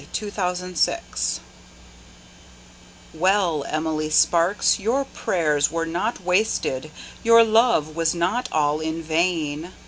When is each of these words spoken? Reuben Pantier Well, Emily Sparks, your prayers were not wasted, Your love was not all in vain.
Reuben 0.19 0.31
Pantier 0.33 0.99
Well, 3.13 3.63
Emily 3.65 4.09
Sparks, 4.09 4.79
your 4.79 5.05
prayers 5.05 5.69
were 5.71 5.85
not 5.85 6.21
wasted, 6.21 6.89
Your 7.21 7.43
love 7.43 7.95
was 7.95 8.15
not 8.15 8.49
all 8.51 8.79
in 8.79 9.03
vain. 9.03 9.71